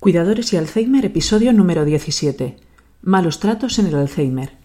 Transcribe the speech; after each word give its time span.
Cuidadores 0.00 0.50
y 0.54 0.56
Alzheimer, 0.56 1.04
episodio 1.04 1.52
número 1.52 1.84
17. 1.84 2.56
Malos 3.02 3.38
tratos 3.38 3.78
en 3.78 3.86
el 3.86 3.94
Alzheimer. 3.96 4.56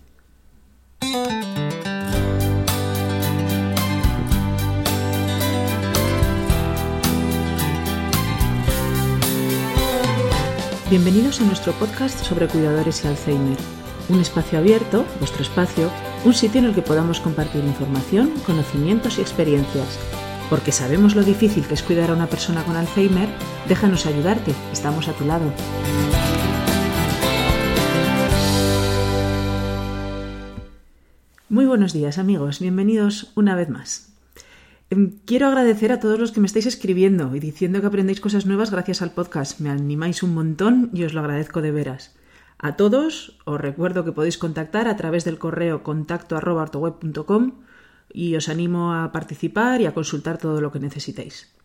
Bienvenidos 10.90 11.42
a 11.42 11.44
nuestro 11.44 11.74
podcast 11.74 12.18
sobre 12.24 12.48
cuidadores 12.48 13.04
y 13.04 13.10
Alzheimer. 13.10 13.58
Un 14.08 14.22
espacio 14.22 14.58
abierto, 14.58 15.06
vuestro 15.20 15.42
espacio, 15.42 15.92
un 16.24 16.34
sitio 16.34 16.62
en 16.62 16.68
el 16.68 16.74
que 16.74 16.82
podamos 16.82 17.20
compartir 17.20 17.62
información, 17.66 18.32
conocimientos 18.46 19.18
y 19.18 19.22
experiencias 19.22 20.00
porque 20.50 20.72
sabemos 20.72 21.16
lo 21.16 21.24
difícil 21.24 21.66
que 21.66 21.74
es 21.74 21.84
cuidar 21.84 22.12
a 22.12 22.14
una 22.14 22.28
persona 22.28 22.64
con 22.64 22.76
Alzheimer, 22.76 23.30
déjanos 23.68 24.06
ayudarte, 24.06 24.54
estamos 24.72 25.08
a 25.08 25.14
tu 25.14 25.26
lado. 25.26 25.52
Muy 31.50 31.66
buenos 31.66 31.94
días 31.94 32.18
amigos, 32.18 32.60
bienvenidos 32.60 33.32
una 33.36 33.56
vez 33.56 33.70
más. 33.70 34.12
Em, 34.90 35.14
quiero 35.26 35.48
agradecer 35.48 35.92
a 35.92 36.00
todos 36.00 36.20
los 36.20 36.32
que 36.32 36.40
me 36.40 36.48
estáis 36.48 36.66
escribiendo 36.68 37.36
y 37.36 37.40
diciendo 37.40 37.82
que 37.82 37.88
aprendéis 37.88 38.22
cosas 38.22 38.46
nuevas 38.46 38.72
gracias 38.72 39.02
al 39.02 39.12
podcast. 39.12 39.60
Me 39.60 39.70
animáis 39.70 40.22
un 40.22 40.34
montón 40.34 40.92
y 40.94 41.04
os 41.04 41.14
lo 41.14 41.22
agradezco 41.22 41.62
de 41.62 41.72
veras. 41.72 42.16
A 42.60 42.76
todos 42.76 43.38
os 43.46 43.60
recuerdo 43.60 44.06
que 44.06 44.12
podéis 44.12 44.38
contactar 44.38 44.88
a 44.88 44.96
través 44.96 45.26
del 45.26 45.40
correo 45.40 45.82
contacto 45.84 46.38
y 48.12 48.36
os 48.36 48.50
animo 48.50 48.94
a 48.94 49.12
participar 49.12 49.82
y 49.82 49.86
a 49.86 49.94
consultar 49.94 50.38
todo 50.38 50.62
lo 50.62 50.72
que 50.72 50.80
necesitéis. 50.80 51.56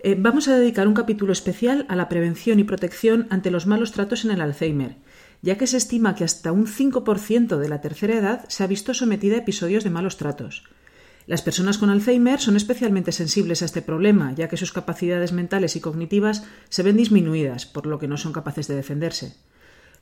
Eh, 0.00 0.16
vamos 0.18 0.46
a 0.48 0.56
dedicar 0.56 0.86
un 0.86 0.94
capítulo 0.94 1.32
especial 1.32 1.86
a 1.88 1.96
la 1.96 2.08
prevención 2.08 2.60
y 2.60 2.64
protección 2.64 3.26
ante 3.30 3.50
los 3.50 3.66
malos 3.66 3.92
tratos 3.92 4.24
en 4.24 4.30
el 4.30 4.40
Alzheimer, 4.40 4.96
ya 5.42 5.56
que 5.56 5.66
se 5.66 5.76
estima 5.76 6.14
que 6.14 6.24
hasta 6.24 6.52
un 6.52 6.66
5% 6.66 7.56
de 7.56 7.68
la 7.68 7.80
tercera 7.80 8.14
edad 8.14 8.44
se 8.48 8.62
ha 8.62 8.66
visto 8.66 8.94
sometida 8.94 9.36
a 9.36 9.38
episodios 9.40 9.84
de 9.84 9.90
malos 9.90 10.16
tratos. 10.16 10.64
Las 11.26 11.42
personas 11.42 11.78
con 11.78 11.90
Alzheimer 11.90 12.40
son 12.40 12.56
especialmente 12.56 13.10
sensibles 13.10 13.62
a 13.62 13.64
este 13.64 13.82
problema, 13.82 14.32
ya 14.32 14.48
que 14.48 14.56
sus 14.56 14.72
capacidades 14.72 15.32
mentales 15.32 15.74
y 15.74 15.80
cognitivas 15.80 16.44
se 16.68 16.84
ven 16.84 16.96
disminuidas, 16.96 17.66
por 17.66 17.86
lo 17.86 17.98
que 17.98 18.06
no 18.06 18.16
son 18.16 18.32
capaces 18.32 18.68
de 18.68 18.76
defenderse. 18.76 19.36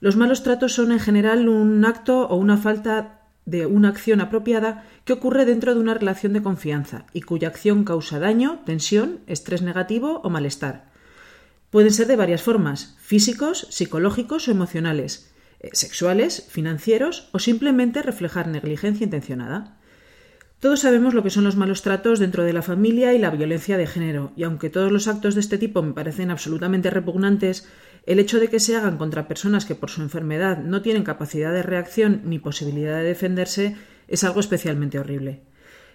Los 0.01 0.17
malos 0.17 0.43
tratos 0.43 0.75
son 0.75 0.93
en 0.93 1.01
general 1.01 1.49
un 1.49 1.83
acto 1.85 2.29
o 2.29 2.37
una 2.37 2.59
falta 2.59 3.24
de 3.47 3.67
una 3.67 3.89
acción 3.89 4.21
apropiada 4.21 4.85
que 5.05 5.13
ocurre 5.13 5.45
dentro 5.45 5.75
de 5.75 5.81
una 5.81 5.95
relación 5.95 6.33
de 6.33 6.43
confianza 6.43 7.07
y 7.13 7.23
cuya 7.23 7.49
acción 7.49 7.85
causa 7.85 8.19
daño, 8.19 8.61
tensión, 8.65 9.21
estrés 9.27 9.63
negativo 9.63 10.21
o 10.25 10.31
malestar. 10.31 10.91
Pueden 11.71 11.93
ser 11.93 12.07
de 12.07 12.17
varias 12.17 12.43
formas 12.43 12.97
físicos, 13.01 13.67
psicológicos 13.71 14.49
o 14.49 14.51
emocionales, 14.51 15.33
eh, 15.61 15.71
sexuales, 15.73 16.47
financieros 16.49 17.29
o 17.33 17.39
simplemente 17.39 18.03
reflejar 18.03 18.49
negligencia 18.49 19.05
intencionada. 19.05 19.77
Todos 20.61 20.81
sabemos 20.81 21.13
lo 21.13 21.23
que 21.23 21.31
son 21.31 21.45
los 21.45 21.57
malos 21.57 21.83
tratos 21.83 22.21
dentro 22.21 22.45
de 22.45 22.53
la 22.53 22.63
familia 22.63 23.13
y 23.13 23.19
la 23.19 23.31
violencia 23.31 23.77
de 23.77 23.87
género, 23.87 24.33
y 24.37 24.45
aunque 24.45 24.71
todos 24.71 24.91
los 24.91 25.09
actos 25.09 25.35
de 25.35 25.41
este 25.41 25.59
tipo 25.59 25.83
me 25.83 25.93
parecen 25.93 26.31
absolutamente 26.31 26.91
repugnantes, 26.91 27.69
el 28.07 28.19
hecho 28.19 28.39
de 28.39 28.49
que 28.49 28.61
se 28.61 28.77
hagan 28.77 28.99
contra 28.99 29.29
personas 29.29 29.65
que 29.65 29.75
por 29.75 29.91
su 29.91 30.03
enfermedad 30.03 30.59
no 30.59 30.83
tienen 30.83 31.05
capacidad 31.05 31.53
de 31.53 31.63
reacción 31.63 32.23
ni 32.25 32.39
posibilidad 32.39 32.99
de 32.99 33.05
defenderse 33.05 33.77
es 34.09 34.25
algo 34.25 34.41
especialmente 34.41 34.99
horrible. 34.99 35.43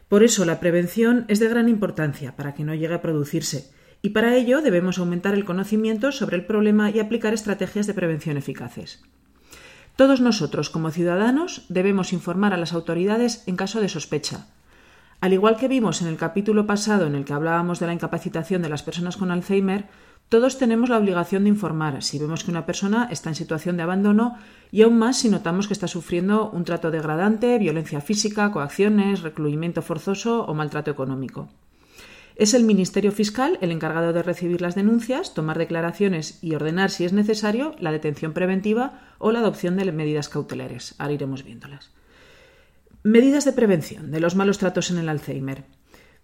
Por 0.07 0.23
eso 0.23 0.43
la 0.43 0.59
prevención 0.59 1.25
es 1.27 1.39
de 1.39 1.49
gran 1.49 1.69
importancia 1.69 2.35
para 2.35 2.55
que 2.55 2.63
no 2.63 2.73
llegue 2.73 2.95
a 2.95 3.01
producirse, 3.01 3.71
y 4.01 4.09
para 4.09 4.35
ello 4.35 4.61
debemos 4.61 4.97
aumentar 4.97 5.35
el 5.35 5.45
conocimiento 5.45 6.11
sobre 6.11 6.37
el 6.37 6.45
problema 6.45 6.89
y 6.89 6.99
aplicar 6.99 7.33
estrategias 7.33 7.85
de 7.85 7.93
prevención 7.93 8.37
eficaces. 8.37 9.03
Todos 9.95 10.21
nosotros, 10.21 10.69
como 10.69 10.91
ciudadanos, 10.91 11.65
debemos 11.67 12.13
informar 12.13 12.53
a 12.53 12.57
las 12.57 12.73
autoridades 12.73 13.43
en 13.47 13.57
caso 13.57 13.81
de 13.81 13.89
sospecha. 13.89 14.47
Al 15.19 15.33
igual 15.33 15.57
que 15.57 15.67
vimos 15.67 16.01
en 16.01 16.07
el 16.07 16.15
capítulo 16.15 16.65
pasado 16.65 17.05
en 17.05 17.15
el 17.15 17.25
que 17.25 17.33
hablábamos 17.33 17.79
de 17.79 17.87
la 17.87 17.93
incapacitación 17.93 18.61
de 18.61 18.69
las 18.69 18.81
personas 18.81 19.17
con 19.17 19.29
Alzheimer, 19.29 19.89
todos 20.29 20.59
tenemos 20.59 20.89
la 20.89 20.97
obligación 20.99 21.43
de 21.43 21.49
informar 21.49 22.03
si 22.03 22.19
vemos 22.19 22.43
que 22.43 22.51
una 22.51 22.67
persona 22.67 23.09
está 23.11 23.29
en 23.29 23.35
situación 23.35 23.77
de 23.77 23.83
abandono 23.83 24.37
y 24.71 24.83
aún 24.83 24.99
más 24.99 25.17
si 25.17 25.29
notamos 25.29 25.67
que 25.67 25.73
está 25.73 25.87
sufriendo 25.87 26.51
un 26.51 26.65
trato 26.65 26.91
degradante, 26.91 27.57
violencia 27.57 27.99
física, 27.99 28.51
coacciones, 28.51 29.23
recluimiento 29.23 29.81
forzoso 29.81 30.45
o 30.45 30.53
maltrato 30.53 30.91
económico. 30.91 31.49
Es 32.35 32.53
el 32.53 32.63
Ministerio 32.63 33.11
Fiscal 33.11 33.57
el 33.59 33.71
encargado 33.71 34.13
de 34.13 34.21
recibir 34.21 34.61
las 34.61 34.75
denuncias, 34.75 35.33
tomar 35.33 35.57
declaraciones 35.57 36.37
y 36.43 36.53
ordenar, 36.53 36.91
si 36.91 37.05
es 37.05 37.11
necesario, 37.11 37.75
la 37.79 37.91
detención 37.91 38.31
preventiva 38.31 39.01
o 39.17 39.31
la 39.31 39.39
adopción 39.39 39.75
de 39.75 39.91
medidas 39.91 40.29
cautelares. 40.29 40.93
Ahora 40.99 41.13
iremos 41.13 41.43
viéndolas. 41.43 41.91
Medidas 43.01 43.45
de 43.45 43.53
prevención 43.53 44.11
de 44.11 44.19
los 44.19 44.35
malos 44.35 44.59
tratos 44.59 44.91
en 44.91 44.99
el 44.99 45.09
Alzheimer. 45.09 45.65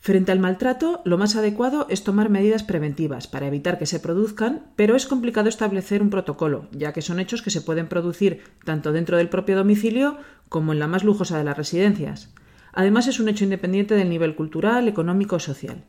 Frente 0.05 0.31
al 0.31 0.38
maltrato, 0.38 1.01
lo 1.03 1.17
más 1.17 1.35
adecuado 1.35 1.88
es 1.89 2.03
tomar 2.03 2.29
medidas 2.29 2.61
preventivas 2.61 3.25
para 3.25 3.47
evitar 3.47 3.79
que 3.79 3.88
se 3.88 3.99
produzcan, 3.99 4.67
pero 4.75 4.95
es 4.95 5.07
complicado 5.07 5.49
establecer 5.49 6.03
un 6.03 6.11
protocolo, 6.11 6.67
ya 6.71 6.93
que 6.93 7.01
son 7.01 7.19
hechos 7.19 7.41
que 7.41 7.49
se 7.49 7.61
pueden 7.61 7.88
producir 7.88 8.43
tanto 8.63 8.91
dentro 8.91 9.17
del 9.17 9.29
propio 9.29 9.55
domicilio 9.55 10.17
como 10.47 10.73
en 10.73 10.79
la 10.79 10.85
más 10.85 11.03
lujosa 11.03 11.39
de 11.39 11.43
las 11.43 11.57
residencias. 11.57 12.29
Además, 12.71 13.07
es 13.07 13.19
un 13.19 13.29
hecho 13.29 13.45
independiente 13.45 13.95
del 13.95 14.11
nivel 14.11 14.35
cultural, 14.35 14.88
económico 14.88 15.38
o 15.38 15.39
social. 15.39 15.85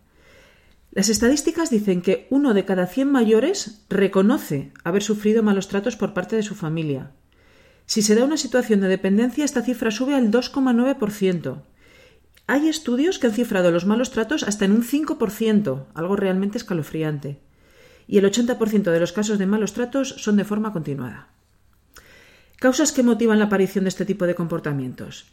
Las 0.92 1.10
estadísticas 1.10 1.68
dicen 1.68 2.00
que 2.00 2.26
uno 2.30 2.54
de 2.54 2.64
cada 2.64 2.86
cien 2.86 3.12
mayores 3.12 3.84
reconoce 3.90 4.72
haber 4.82 5.02
sufrido 5.02 5.42
malos 5.42 5.68
tratos 5.68 5.94
por 5.96 6.14
parte 6.14 6.36
de 6.36 6.42
su 6.42 6.54
familia. 6.54 7.10
Si 7.84 8.00
se 8.00 8.14
da 8.14 8.24
una 8.24 8.38
situación 8.38 8.80
de 8.80 8.88
dependencia, 8.88 9.44
esta 9.44 9.60
cifra 9.60 9.90
sube 9.90 10.14
al 10.14 10.30
2,9%. 10.30 11.64
Hay 12.48 12.68
estudios 12.68 13.18
que 13.18 13.26
han 13.26 13.32
cifrado 13.32 13.72
los 13.72 13.86
malos 13.86 14.12
tratos 14.12 14.44
hasta 14.44 14.64
en 14.64 14.70
un 14.70 14.84
5%, 14.84 15.86
algo 15.94 16.14
realmente 16.14 16.58
escalofriante. 16.58 17.40
Y 18.06 18.18
el 18.18 18.24
80% 18.24 18.92
de 18.92 19.00
los 19.00 19.12
casos 19.12 19.38
de 19.40 19.46
malos 19.46 19.72
tratos 19.72 20.14
son 20.18 20.36
de 20.36 20.44
forma 20.44 20.72
continuada. 20.72 21.28
Causas 22.60 22.92
que 22.92 23.02
motivan 23.02 23.40
la 23.40 23.46
aparición 23.46 23.84
de 23.84 23.88
este 23.88 24.04
tipo 24.04 24.28
de 24.28 24.36
comportamientos. 24.36 25.26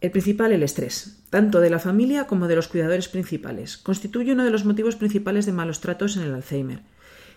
El 0.00 0.12
principal, 0.12 0.52
el 0.52 0.62
estrés, 0.62 1.22
tanto 1.28 1.60
de 1.60 1.68
la 1.68 1.78
familia 1.78 2.26
como 2.26 2.48
de 2.48 2.56
los 2.56 2.68
cuidadores 2.68 3.08
principales, 3.08 3.76
constituye 3.76 4.32
uno 4.32 4.44
de 4.44 4.50
los 4.50 4.64
motivos 4.64 4.96
principales 4.96 5.44
de 5.44 5.52
malos 5.52 5.80
tratos 5.80 6.16
en 6.16 6.22
el 6.22 6.34
Alzheimer. 6.34 6.80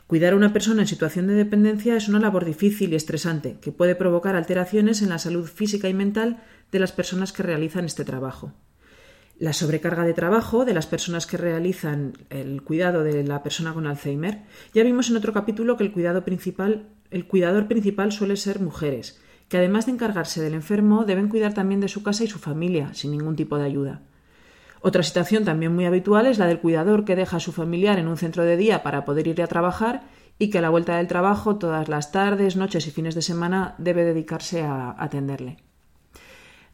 Cuidar 0.08 0.32
a 0.32 0.38
una 0.38 0.54
persona 0.54 0.84
en 0.84 0.88
situación 0.88 1.28
de 1.28 1.34
dependencia 1.34 1.98
es 1.98 2.08
una 2.08 2.20
labor 2.20 2.46
difícil 2.46 2.94
y 2.94 2.96
estresante 2.96 3.58
que 3.60 3.74
puede 3.74 3.96
provocar 3.96 4.38
alteraciones 4.38 5.02
en 5.02 5.10
la 5.10 5.20
salud 5.20 5.46
física 5.46 5.90
y 5.90 5.94
mental 5.94 6.42
de 6.72 6.80
las 6.80 6.94
personas 6.94 7.34
que 7.34 7.44
realizan 7.44 7.84
este 7.84 8.06
trabajo 8.06 8.54
la 9.40 9.54
sobrecarga 9.54 10.04
de 10.04 10.14
trabajo 10.14 10.66
de 10.66 10.74
las 10.74 10.88
personas 10.88 11.28
que 11.28 11.38
realizan 11.38 12.14
el 12.30 12.64
cuidado 12.64 13.04
de 13.04 13.24
la 13.24 13.44
persona 13.44 13.74
con 13.74 13.86
Alzheimer. 13.86 14.44
Ya 14.74 14.84
vimos 14.84 15.10
en 15.10 15.18
otro 15.18 15.34
capítulo 15.34 15.78
que 15.78 15.84
el 15.84 15.92
cuidado 15.92 16.26
principal, 16.26 16.88
el 17.12 17.28
cuidador 17.28 17.68
principal 17.68 18.12
suele 18.12 18.36
ser 18.36 18.60
mujeres, 18.60 19.22
que 19.48 19.58
además 19.58 19.86
de 19.86 19.94
encargarse 19.94 20.42
del 20.42 20.56
enfermo, 20.56 21.06
deben 21.06 21.30
cuidar 21.30 21.54
también 21.54 21.82
de 21.82 21.88
su 21.88 22.04
casa 22.04 22.24
y 22.24 22.28
su 22.28 22.40
familia, 22.40 22.94
sin 22.94 23.12
ningún 23.12 23.36
tipo 23.36 23.58
de 23.58 23.66
ayuda. 23.66 24.02
Otra 24.82 25.04
situación 25.04 25.44
también 25.46 25.74
muy 25.74 25.86
habitual 25.86 26.26
es 26.26 26.38
la 26.38 26.48
del 26.48 26.60
cuidador 26.60 27.06
que 27.06 27.16
deja 27.16 27.38
a 27.38 27.42
su 27.42 27.52
familiar 27.52 28.00
en 28.00 28.08
un 28.08 28.18
centro 28.18 28.44
de 28.44 28.58
día 28.58 28.84
para 28.84 29.06
poder 29.06 29.28
ir 29.28 29.42
a 29.42 29.48
trabajar 29.48 30.04
y 30.40 30.50
que 30.50 30.60
a 30.60 30.62
la 30.62 30.70
vuelta 30.70 30.98
del 30.98 31.08
trabajo, 31.08 31.58
todas 31.58 31.90
las 31.90 32.12
tardes, 32.12 32.56
noches 32.56 32.88
y 32.88 32.92
fines 32.92 33.16
de 33.16 33.24
semana, 33.24 33.76
debe 33.80 34.04
dedicarse 34.04 34.62
a 34.62 34.96
atenderle. 34.98 35.67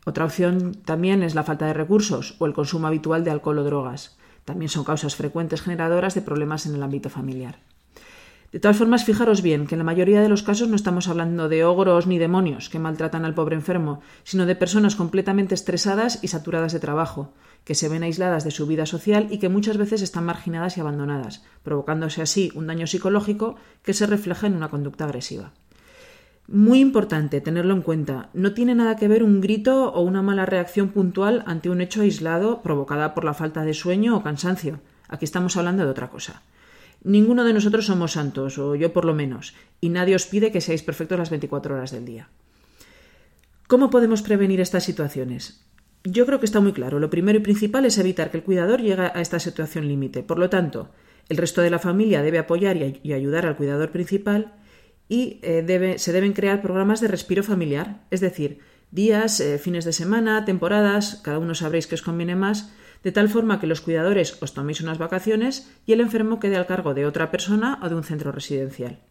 Otra 0.05 0.25
opción 0.25 0.73
también 0.85 1.23
es 1.23 1.35
la 1.35 1.43
falta 1.43 1.65
de 1.65 1.73
recursos 1.73 2.35
o 2.39 2.45
el 2.45 2.53
consumo 2.53 2.87
habitual 2.87 3.23
de 3.23 3.31
alcohol 3.31 3.59
o 3.59 3.63
drogas. 3.63 4.17
También 4.45 4.69
son 4.69 4.83
causas 4.83 5.15
frecuentes 5.15 5.61
generadoras 5.61 6.15
de 6.15 6.21
problemas 6.21 6.65
en 6.65 6.75
el 6.75 6.83
ámbito 6.83 7.09
familiar. 7.09 7.59
De 8.53 8.59
todas 8.59 8.77
formas, 8.77 9.03
fijaros 9.03 9.41
bien 9.41 9.65
que 9.65 9.73
en 9.73 9.79
la 9.79 9.83
mayoría 9.83 10.21
de 10.21 10.29
los 10.29 10.43
casos 10.43 10.67
no 10.67 10.75
estamos 10.75 11.07
hablando 11.07 11.49
de 11.49 11.65
ogros 11.65 12.05
ni 12.05 12.19
demonios 12.19 12.69
que 12.69 12.77
maltratan 12.77 13.25
al 13.25 13.33
pobre 13.33 13.55
enfermo, 13.55 14.01
sino 14.23 14.45
de 14.45 14.55
personas 14.55 14.95
completamente 14.95 15.55
estresadas 15.55 16.19
y 16.21 16.27
saturadas 16.27 16.71
de 16.71 16.79
trabajo, 16.79 17.33
que 17.63 17.73
se 17.73 17.89
ven 17.89 18.03
aisladas 18.03 18.43
de 18.43 18.51
su 18.51 18.67
vida 18.67 18.85
social 18.85 19.27
y 19.31 19.39
que 19.39 19.49
muchas 19.49 19.77
veces 19.77 20.03
están 20.03 20.25
marginadas 20.25 20.77
y 20.77 20.81
abandonadas, 20.81 21.43
provocándose 21.63 22.21
así 22.21 22.51
un 22.53 22.67
daño 22.67 22.85
psicológico 22.85 23.55
que 23.81 23.95
se 23.95 24.05
refleja 24.05 24.45
en 24.45 24.55
una 24.55 24.69
conducta 24.69 25.05
agresiva. 25.05 25.53
Muy 26.47 26.79
importante 26.79 27.39
tenerlo 27.39 27.73
en 27.73 27.81
cuenta. 27.81 28.29
No 28.33 28.53
tiene 28.53 28.75
nada 28.75 28.97
que 28.97 29.07
ver 29.07 29.23
un 29.23 29.39
grito 29.39 29.91
o 29.93 30.01
una 30.01 30.21
mala 30.21 30.45
reacción 30.45 30.89
puntual 30.89 31.43
ante 31.45 31.69
un 31.69 31.79
hecho 31.79 32.01
aislado 32.01 32.61
provocada 32.61 33.13
por 33.13 33.23
la 33.23 33.33
falta 33.33 33.63
de 33.63 33.73
sueño 33.73 34.17
o 34.17 34.23
cansancio. 34.23 34.81
Aquí 35.07 35.23
estamos 35.25 35.55
hablando 35.55 35.85
de 35.85 35.91
otra 35.91 36.09
cosa. 36.09 36.41
Ninguno 37.03 37.43
de 37.43 37.53
nosotros 37.53 37.85
somos 37.85 38.13
santos, 38.13 38.57
o 38.57 38.75
yo 38.75 38.93
por 38.93 39.05
lo 39.05 39.13
menos, 39.13 39.55
y 39.79 39.89
nadie 39.89 40.15
os 40.15 40.25
pide 40.25 40.51
que 40.51 40.61
seáis 40.61 40.83
perfectos 40.83 41.19
las 41.19 41.29
24 41.29 41.75
horas 41.75 41.91
del 41.91 42.05
día. 42.05 42.29
¿Cómo 43.67 43.89
podemos 43.89 44.21
prevenir 44.21 44.59
estas 44.59 44.83
situaciones? 44.83 45.65
Yo 46.03 46.25
creo 46.25 46.39
que 46.39 46.45
está 46.45 46.59
muy 46.59 46.73
claro. 46.73 46.99
Lo 46.99 47.09
primero 47.09 47.39
y 47.39 47.41
principal 47.41 47.85
es 47.85 47.97
evitar 47.97 48.31
que 48.31 48.37
el 48.37 48.43
cuidador 48.43 48.81
llegue 48.81 49.03
a 49.03 49.21
esta 49.21 49.39
situación 49.39 49.87
límite. 49.87 50.23
Por 50.23 50.39
lo 50.39 50.49
tanto, 50.49 50.91
El 51.29 51.37
resto 51.37 51.61
de 51.61 51.69
la 51.69 51.79
familia 51.79 52.21
debe 52.21 52.39
apoyar 52.39 52.75
y, 52.77 53.13
ayudar 53.13 53.45
al 53.45 53.55
cuidador 53.55 53.91
principal 53.91 54.53
y 55.09 55.39
eh, 55.43 55.95
se 55.97 56.13
deben 56.13 56.33
crear 56.33 56.61
programas 56.61 57.01
de 57.01 57.07
respiro 57.07 57.43
familiar, 57.43 58.01
es 58.11 58.21
decir, 58.21 58.59
días, 58.91 59.39
eh, 59.39 59.57
fines 59.57 59.85
de 59.85 59.93
semana, 59.93 60.45
temporadas, 60.45 61.21
cada 61.23 61.39
uno 61.39 61.55
sabréis 61.55 61.87
que 61.87 61.95
os 61.95 62.01
conviene 62.01 62.35
más, 62.35 62.71
de 63.03 63.11
tal 63.11 63.27
forma 63.27 63.59
que 63.59 63.67
los 63.67 63.81
cuidadores 63.81 64.37
os 64.41 64.53
toméis 64.53 64.81
unas 64.81 64.97
vacaciones 64.97 65.69
y 65.85 65.93
el 65.93 66.01
enfermo 66.01 66.39
quede 66.39 66.55
al 66.55 66.65
cargo 66.65 66.93
de 66.93 67.05
otra 67.05 67.31
persona 67.31 67.79
o 67.83 67.89
de 67.89 67.95
un 67.95 68.03
centro 68.03 68.31
residencial. 68.31 69.01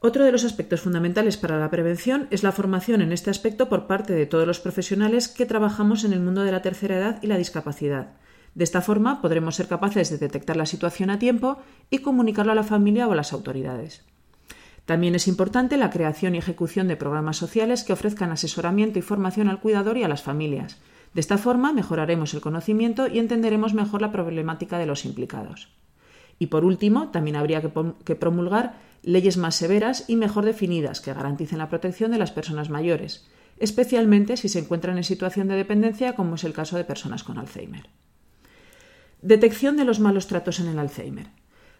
Otro 0.00 0.24
de 0.24 0.30
los 0.30 0.44
aspectos 0.44 0.82
fundamentales 0.82 1.36
para 1.36 1.58
la 1.58 1.70
prevención 1.70 2.28
es 2.30 2.44
la 2.44 2.52
formación 2.52 3.00
en 3.00 3.10
este 3.10 3.30
aspecto 3.30 3.68
por 3.68 3.88
parte 3.88 4.12
de 4.12 4.26
todos 4.26 4.46
los 4.46 4.60
profesionales 4.60 5.26
que 5.26 5.46
trabajamos 5.46 6.04
en 6.04 6.12
el 6.12 6.20
mundo 6.20 6.44
de 6.44 6.52
la 6.52 6.62
tercera 6.62 6.98
edad 6.98 7.18
y 7.22 7.26
la 7.26 7.38
discapacidad. 7.38 8.14
De 8.54 8.64
esta 8.64 8.80
forma 8.80 9.20
podremos 9.20 9.56
ser 9.56 9.66
capaces 9.66 10.10
de 10.10 10.18
detectar 10.18 10.56
la 10.56 10.66
situación 10.66 11.10
a 11.10 11.18
tiempo 11.18 11.58
y 11.90 11.98
comunicarlo 11.98 12.52
a 12.52 12.54
la 12.54 12.62
familia 12.62 13.08
o 13.08 13.12
a 13.12 13.16
las 13.16 13.32
autoridades. 13.32 14.04
También 14.88 15.14
es 15.14 15.28
importante 15.28 15.76
la 15.76 15.90
creación 15.90 16.34
y 16.34 16.38
ejecución 16.38 16.88
de 16.88 16.96
programas 16.96 17.36
sociales 17.36 17.84
que 17.84 17.92
ofrezcan 17.92 18.30
asesoramiento 18.30 18.98
y 18.98 19.02
formación 19.02 19.50
al 19.50 19.60
cuidador 19.60 19.98
y 19.98 20.02
a 20.02 20.08
las 20.08 20.22
familias. 20.22 20.78
De 21.12 21.20
esta 21.20 21.36
forma 21.36 21.74
mejoraremos 21.74 22.32
el 22.32 22.40
conocimiento 22.40 23.06
y 23.06 23.18
entenderemos 23.18 23.74
mejor 23.74 24.00
la 24.00 24.12
problemática 24.12 24.78
de 24.78 24.86
los 24.86 25.04
implicados. 25.04 25.68
Y 26.38 26.46
por 26.46 26.64
último, 26.64 27.10
también 27.10 27.36
habría 27.36 27.60
que 27.60 28.16
promulgar 28.16 28.76
leyes 29.02 29.36
más 29.36 29.56
severas 29.56 30.06
y 30.08 30.16
mejor 30.16 30.46
definidas 30.46 31.02
que 31.02 31.12
garanticen 31.12 31.58
la 31.58 31.68
protección 31.68 32.10
de 32.10 32.18
las 32.18 32.30
personas 32.30 32.70
mayores, 32.70 33.28
especialmente 33.58 34.38
si 34.38 34.48
se 34.48 34.60
encuentran 34.60 34.96
en 34.96 35.04
situación 35.04 35.48
de 35.48 35.56
dependencia, 35.56 36.14
como 36.14 36.36
es 36.36 36.44
el 36.44 36.54
caso 36.54 36.78
de 36.78 36.84
personas 36.84 37.24
con 37.24 37.36
Alzheimer. 37.36 37.90
Detección 39.20 39.76
de 39.76 39.84
los 39.84 40.00
malos 40.00 40.28
tratos 40.28 40.60
en 40.60 40.68
el 40.68 40.78
Alzheimer. 40.78 41.26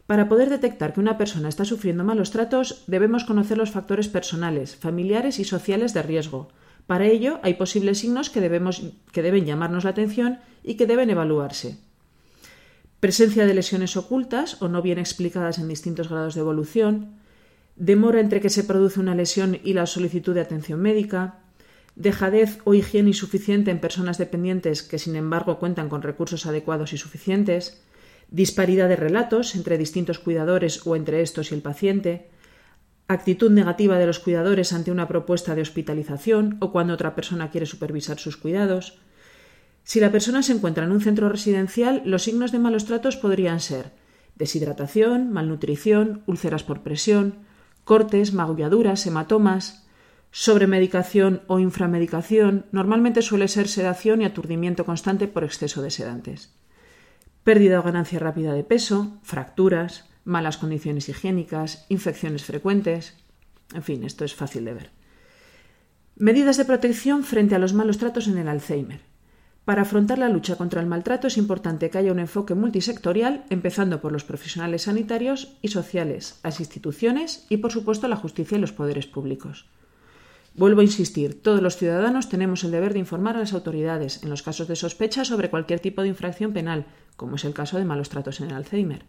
Para 0.09 0.31
poder 0.31 0.49
detectar 0.49 0.95
que 0.95 1.01
una 1.01 1.19
persona 1.19 1.51
está 1.51 1.67
sufriendo 1.67 2.03
malos 2.03 2.31
tratos, 2.31 2.83
debemos 2.87 3.25
conocer 3.25 3.59
los 3.59 3.73
factores 3.73 4.09
personales, 4.09 4.75
familiares 4.75 5.39
y 5.39 5.45
sociales 5.45 5.93
de 5.93 6.03
riesgo. 6.03 6.49
Para 6.87 7.05
ello, 7.05 7.41
hay 7.43 7.55
posibles 7.61 7.99
signos 7.99 8.31
que, 8.31 8.41
que 9.13 9.23
deben 9.23 9.45
llamarnos 9.45 9.85
la 9.85 9.91
atención 9.91 10.39
y 10.65 10.77
que 10.77 10.87
deben 10.87 11.11
evaluarse. 11.11 11.77
Presencia 13.01 13.45
de 13.45 13.53
lesiones 13.53 13.99
ocultas 13.99 14.63
o 14.63 14.69
no 14.69 14.81
bien 14.81 14.99
explicadas 14.99 15.59
en 15.59 15.69
distintos 15.69 16.09
grados 16.09 16.35
de 16.35 16.41
evolución, 16.41 17.19
demora 17.77 18.21
entre 18.21 18.41
que 18.41 18.49
se 18.49 18.65
produce 18.65 19.01
una 19.01 19.15
lesión 19.15 19.59
y 19.63 19.75
la 19.75 19.85
solicitud 19.85 20.33
de 20.33 20.41
atención 20.41 20.81
médica, 20.81 21.41
dejadez 21.97 22.61
o 22.65 22.73
higiene 22.73 23.11
insuficiente 23.11 23.71
en 23.71 23.79
personas 23.79 24.17
dependientes 24.17 24.83
que 24.83 24.99
sin 24.99 25.17
embargo 25.17 25.59
cuentan 25.59 25.91
con 25.91 26.01
recursos 26.01 26.47
adecuados 26.47 26.95
y 26.95 26.97
suficientes, 26.97 27.83
disparidad 28.31 28.89
de 28.89 28.97
relatos 28.97 29.55
entre 29.55 29.79
distintos 29.79 30.19
cuidadores 30.19 30.87
o 30.87 30.97
entre 30.97 31.23
estos 31.23 31.51
y 31.51 31.55
el 31.55 31.63
paciente, 31.63 32.31
actitud 33.09 33.51
negativa 33.51 33.99
de 33.99 34.07
los 34.07 34.19
cuidadores 34.19 34.73
ante 34.73 34.91
una 34.91 35.09
propuesta 35.09 35.55
de 35.55 35.63
hospitalización 35.63 36.59
o 36.61 36.71
cuando 36.71 36.95
otra 36.95 37.15
persona 37.15 37.51
quiere 37.51 37.67
supervisar 37.67 38.19
sus 38.19 38.37
cuidados, 38.37 38.99
si 39.83 40.01
la 40.01 40.13
persona 40.13 40.43
se 40.43 40.53
encuentra 40.53 40.85
en 40.85 40.93
un 40.93 41.01
centro 41.01 41.31
residencial, 41.31 42.03
los 42.05 42.25
signos 42.25 42.53
de 42.53 42.59
malos 42.59 42.85
tratos 42.85 43.17
podrían 43.17 43.61
ser 43.61 43.93
deshidratación, 44.37 45.33
malnutrición, 45.33 46.23
úlceras 46.27 46.63
por 46.63 46.83
presión, 46.83 47.37
cortes, 47.85 48.35
magulladuras, 48.35 49.07
hematomas, 49.07 49.89
sobremedicación 50.31 51.41
o 51.47 51.59
inframedicación, 51.59 52.67
normalmente 52.71 53.23
suele 53.23 53.49
ser 53.49 53.67
sedación 53.67 54.21
y 54.21 54.27
aturdimiento 54.27 54.85
constante 54.85 55.27
por 55.27 55.43
exceso 55.43 55.81
de 55.81 55.91
sedantes. 55.91 56.55
Pérdida 57.49 57.81
o 57.81 57.83
ganancia 57.83 58.21
rápida 58.21 58.53
de 58.53 58.61
peso, 58.61 59.17
fracturas, 59.25 60.05
malas 60.29 60.59
condiciones 60.61 61.09
higiénicas, 61.09 61.87
infecciones 61.89 62.45
frecuentes. 62.45 63.17
En 63.73 63.83
fin, 63.83 64.05
esto 64.05 64.27
es 64.27 64.35
fácil 64.35 64.67
de 64.67 64.75
ver. 64.75 64.91
Medidas 66.15 66.59
de 66.59 66.67
protección 66.67 67.25
frente 67.25 67.55
a 67.55 67.59
los 67.59 67.73
malos 67.73 67.97
tratos 67.97 68.29
en 68.29 68.37
el 68.37 68.49
Alzheimer. 68.49 69.00
Para 69.65 69.81
afrontar 69.81 70.19
la 70.19 70.29
lucha 70.29 70.56
contra 70.56 70.83
el 70.83 70.87
maltrato 70.87 71.27
es 71.27 71.39
importante 71.39 71.89
que 71.89 71.97
haya 71.97 72.12
un 72.12 72.19
enfoque 72.19 72.55
multisectorial, 72.55 73.47
empezando 73.49 74.03
por 74.03 74.12
los 74.12 74.25
profesionales 74.25 74.83
sanitarios 74.83 75.56
y 75.62 75.69
sociales, 75.69 76.41
las 76.45 76.61
instituciones 76.61 77.47
y, 77.49 77.56
por 77.56 77.73
supuesto, 77.73 78.09
la 78.09 78.17
justicia 78.17 78.59
y 78.59 78.61
los 78.61 78.73
poderes 78.73 79.06
públicos. 79.06 79.65
Vuelvo 80.53 80.83
a 80.83 80.85
insistir, 80.85 81.41
todos 81.41 81.62
los 81.62 81.79
ciudadanos 81.79 82.29
tenemos 82.29 82.62
el 82.65 82.73
deber 82.73 82.93
de 82.93 82.99
informar 82.99 83.37
a 83.37 83.41
las 83.41 83.55
autoridades 83.55 84.23
en 84.23 84.29
los 84.29 84.43
casos 84.43 84.69
de 84.69 84.77
sospecha 84.77 85.25
sobre 85.25 85.49
cualquier 85.49 85.81
tipo 85.81 86.03
de 86.03 86.09
infracción 86.09 86.53
penal, 86.53 86.85
como 87.19 87.35
es 87.35 87.44
el 87.44 87.53
caso 87.53 87.76
de 87.76 87.85
malos 87.85 88.11
tratos 88.11 88.41
en 88.41 88.47
el 88.47 88.55
Alzheimer. 88.55 89.05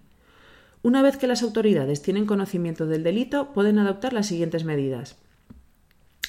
Una 0.81 1.03
vez 1.03 1.17
que 1.17 1.27
las 1.27 1.44
autoridades 1.44 2.01
tienen 2.01 2.25
conocimiento 2.25 2.88
del 2.88 3.03
delito, 3.03 3.53
pueden 3.53 3.77
adoptar 3.77 4.13
las 4.13 4.25
siguientes 4.25 4.63
medidas. 4.65 5.15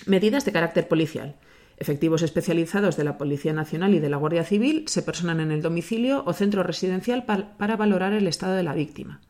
Medidas 0.04 0.44
de 0.44 0.52
carácter 0.52 0.88
policial. 0.88 1.36
Efectivos 1.78 2.20
especializados 2.20 2.98
de 2.98 3.04
la 3.04 3.16
Policía 3.16 3.54
Nacional 3.54 3.94
y 3.94 3.98
de 3.98 4.10
la 4.10 4.18
Guardia 4.18 4.44
Civil 4.44 4.84
se 4.88 5.02
personan 5.02 5.40
en 5.40 5.52
el 5.52 5.62
domicilio 5.62 6.22
o 6.26 6.34
centro 6.34 6.62
residencial 6.62 7.24
para 7.24 7.76
valorar 7.76 8.12
el 8.12 8.26
estado 8.26 8.54
de 8.54 8.62
la 8.62 8.74
víctima. 8.74 9.22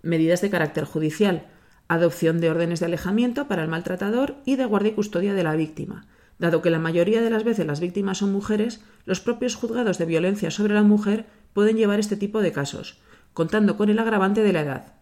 Medidas 0.00 0.42
de 0.42 0.50
carácter 0.50 0.84
judicial. 0.84 1.48
Adopción 1.88 2.40
de 2.40 2.50
órdenes 2.50 2.78
de 2.78 2.86
alejamiento 2.86 3.48
para 3.48 3.64
el 3.64 3.68
maltratador 3.68 4.36
y 4.44 4.54
de 4.54 4.64
guardia 4.64 4.92
y 4.92 4.94
custodia 4.94 5.34
de 5.34 5.42
la 5.42 5.56
víctima. 5.56 6.06
Dado 6.38 6.62
que 6.62 6.70
la 6.70 6.78
mayoría 6.78 7.20
de 7.20 7.30
las 7.30 7.42
veces 7.42 7.66
las 7.66 7.80
víctimas 7.80 8.18
son 8.18 8.32
mujeres, 8.32 8.80
los 9.04 9.20
propios 9.20 9.56
juzgados 9.56 9.98
de 9.98 10.06
violencia 10.06 10.52
sobre 10.52 10.74
la 10.74 10.82
mujer 10.82 11.26
pueden 11.54 11.78
llevar 11.78 12.00
este 12.00 12.18
tipo 12.18 12.42
de 12.42 12.52
casos, 12.52 12.98
contando 13.32 13.78
con 13.78 13.88
el 13.88 13.98
agravante 13.98 14.42
de 14.42 14.52
la 14.52 14.60
edad. 14.60 14.94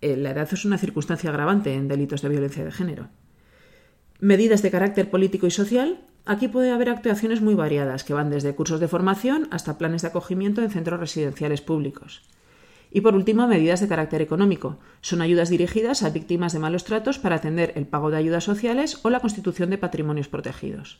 Eh, 0.00 0.16
la 0.16 0.30
edad 0.30 0.48
es 0.50 0.64
una 0.64 0.78
circunstancia 0.78 1.30
agravante 1.30 1.74
en 1.74 1.86
delitos 1.86 2.22
de 2.22 2.28
violencia 2.28 2.64
de 2.64 2.72
género. 2.72 3.08
Medidas 4.18 4.62
de 4.62 4.70
carácter 4.72 5.10
político 5.10 5.46
y 5.46 5.52
social. 5.52 6.00
Aquí 6.24 6.48
puede 6.48 6.72
haber 6.72 6.90
actuaciones 6.90 7.40
muy 7.40 7.54
variadas, 7.54 8.04
que 8.04 8.14
van 8.14 8.30
desde 8.30 8.54
cursos 8.54 8.80
de 8.80 8.88
formación 8.88 9.48
hasta 9.50 9.78
planes 9.78 10.02
de 10.02 10.08
acogimiento 10.08 10.62
en 10.62 10.70
centros 10.70 10.98
residenciales 10.98 11.60
públicos. 11.60 12.22
Y 12.90 13.02
por 13.02 13.14
último, 13.14 13.46
medidas 13.46 13.80
de 13.80 13.88
carácter 13.88 14.22
económico. 14.22 14.78
Son 15.00 15.20
ayudas 15.20 15.50
dirigidas 15.50 16.02
a 16.02 16.10
víctimas 16.10 16.52
de 16.52 16.58
malos 16.58 16.84
tratos 16.84 17.18
para 17.18 17.36
atender 17.36 17.72
el 17.76 17.86
pago 17.86 18.10
de 18.10 18.16
ayudas 18.16 18.44
sociales 18.44 19.00
o 19.02 19.10
la 19.10 19.20
constitución 19.20 19.70
de 19.70 19.78
patrimonios 19.78 20.28
protegidos. 20.28 20.98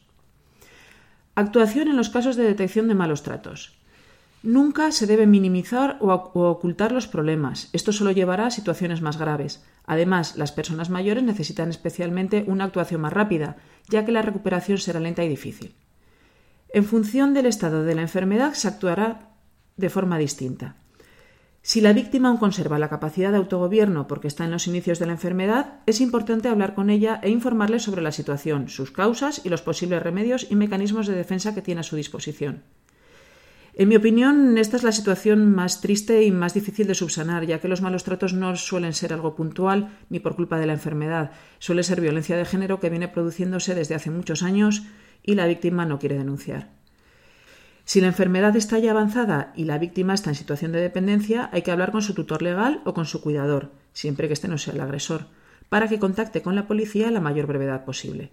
Actuación 1.35 1.89
en 1.89 1.97
los 1.97 2.11
casos 2.11 2.37
de 2.37 2.45
detección 2.45 2.89
de 2.89 2.95
malos 2.95 3.23
tratos. 3.23 3.78
Nunca 4.49 4.93
se 4.93 5.07
debe 5.07 5.27
minimizar 5.27 5.99
o, 6.01 6.11
ocultar 6.11 6.91
los 6.91 7.07
problemas. 7.07 7.69
Esto 7.75 7.93
solo 7.93 8.13
llevará 8.13 8.47
a 8.47 8.51
situaciones 8.51 9.03
más 9.03 9.19
graves. 9.19 9.63
Además, 9.85 10.39
las 10.39 10.53
personas 10.53 10.89
mayores 10.89 11.23
necesitan 11.23 11.69
especialmente 11.69 12.45
una 12.47 12.65
actuación 12.65 13.03
más 13.03 13.13
rápida, 13.13 13.59
ya 13.91 14.07
que 14.07 14.13
la 14.13 14.23
recuperación 14.23 14.79
será 14.79 15.01
lenta 15.01 15.23
y 15.23 15.29
difícil. 15.29 15.75
En 16.71 16.87
función 16.87 17.35
del 17.35 17.45
estado 17.45 17.85
de 17.85 17.95
la 17.95 18.01
enfermedad 18.01 18.55
se 18.55 18.69
actuará 18.69 19.37
de 19.77 19.91
forma 19.91 20.17
distinta. 20.17 20.77
Si 21.61 21.83
la 21.83 21.93
víctima 21.93 22.31
aún 22.31 22.39
conserva 22.39 22.79
la 22.79 22.89
capacidad 22.89 23.33
de 23.33 23.37
autogobierno 23.37 24.07
porque 24.07 24.29
está 24.29 24.47
en 24.47 24.53
los 24.53 24.67
inicios 24.67 24.99
de 24.99 25.05
la 25.05 25.13
enfermedad, 25.13 25.81
es 25.85 26.01
importante 26.01 26.49
hablar 26.49 26.75
con 26.75 26.89
ella 26.89 27.21
e 27.23 27.29
informarle 27.29 27.81
sobre 27.81 28.01
la 28.01 28.13
situación, 28.13 28.71
sus 28.71 28.93
causas 28.93 29.43
y 29.45 29.51
los 29.51 29.61
posibles 29.61 30.03
remedios 30.03 30.47
y 30.49 30.57
mecanismos 30.57 31.07
de 31.07 31.17
defensa 31.17 31.55
que 31.55 31.61
tiene 31.61 31.83
a 31.83 31.85
su 31.85 31.97
disposición. 31.97 32.63
En 33.81 33.89
mi 33.89 33.95
opinión, 33.95 34.59
esta 34.59 34.77
es 34.77 34.83
la 34.83 34.91
situación 34.91 35.53
más 35.53 35.81
triste 35.81 36.25
y 36.25 36.33
más 36.33 36.53
difícil 36.53 36.89
de 36.89 36.97
subsanar, 36.97 37.47
ya 37.47 37.61
que 37.61 37.69
los 37.69 37.81
malos 37.81 38.03
tratos 38.03 38.35
no 38.35 38.57
suelen 38.57 38.93
ser 38.93 39.13
algo 39.13 39.37
puntual 39.37 39.97
ni 40.09 40.19
por 40.19 40.35
culpa 40.35 40.59
de 40.59 40.67
la 40.67 40.73
enfermedad. 40.73 41.31
Suele 41.61 41.85
ser 41.85 42.01
violencia 42.01 42.37
de 42.37 42.45
género 42.45 42.81
que 42.81 42.91
viene 42.91 43.07
produciéndose 43.07 43.77
desde 43.77 43.95
hace 43.95 44.11
muchos 44.11 44.43
años 44.43 44.83
y 45.23 45.37
la 45.37 45.47
víctima 45.47 45.87
no 45.87 46.01
quiere 46.01 46.19
denunciar. 46.19 46.71
Si 47.85 48.01
la 48.01 48.09
enfermedad 48.09 48.57
está 48.57 48.81
ya 48.81 48.91
avanzada 48.91 49.53
y 49.55 49.63
la 49.63 49.79
víctima 49.79 50.13
está 50.13 50.31
en 50.31 50.37
situación 50.37 50.73
de 50.73 50.81
dependencia, 50.81 51.49
hay 51.53 51.63
que 51.63 51.71
hablar 51.71 51.93
con 51.93 52.03
su 52.03 52.15
tutor 52.15 52.43
legal 52.43 52.83
o 52.85 52.95
con 52.95 53.07
su 53.07 53.21
cuidador, 53.21 53.71
siempre 53.93 54.27
que 54.27 54.35
este 54.35 54.49
no 54.49 54.59
sea 54.59 54.75
el 54.75 54.81
agresor, 54.81 55.27
para 55.69 55.87
que 55.87 56.01
contacte 56.01 56.43
con 56.43 56.57
la 56.57 56.67
policía 56.67 57.07
a 57.07 57.13
la 57.13 57.21
mayor 57.21 57.47
brevedad 57.47 57.85
posible. 57.85 58.33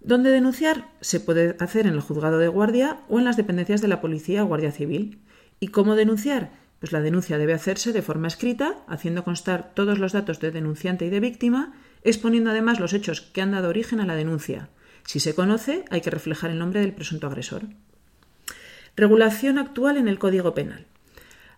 ¿Dónde 0.00 0.30
denunciar? 0.30 0.88
Se 1.00 1.20
puede 1.20 1.56
hacer 1.58 1.86
en 1.86 1.94
el 1.94 2.00
juzgado 2.00 2.38
de 2.38 2.48
guardia 2.48 3.00
o 3.08 3.18
en 3.18 3.24
las 3.24 3.36
dependencias 3.36 3.80
de 3.80 3.88
la 3.88 4.00
policía 4.00 4.44
o 4.44 4.46
guardia 4.46 4.72
civil. 4.72 5.20
¿Y 5.60 5.68
cómo 5.68 5.96
denunciar? 5.96 6.52
Pues 6.78 6.92
la 6.92 7.00
denuncia 7.00 7.38
debe 7.38 7.54
hacerse 7.54 7.92
de 7.92 8.02
forma 8.02 8.28
escrita, 8.28 8.76
haciendo 8.86 9.24
constar 9.24 9.72
todos 9.74 9.98
los 9.98 10.12
datos 10.12 10.38
de 10.38 10.52
denunciante 10.52 11.06
y 11.06 11.10
de 11.10 11.18
víctima, 11.18 11.74
exponiendo 12.04 12.50
además 12.50 12.78
los 12.78 12.92
hechos 12.92 13.20
que 13.20 13.42
han 13.42 13.50
dado 13.50 13.68
origen 13.68 13.98
a 14.00 14.06
la 14.06 14.14
denuncia. 14.14 14.68
Si 15.04 15.18
se 15.18 15.34
conoce, 15.34 15.84
hay 15.90 16.00
que 16.00 16.10
reflejar 16.10 16.50
el 16.50 16.58
nombre 16.58 16.80
del 16.80 16.92
presunto 16.92 17.26
agresor. 17.26 17.62
Regulación 18.94 19.58
actual 19.58 19.96
en 19.96 20.06
el 20.06 20.18
Código 20.18 20.54
Penal. 20.54 20.86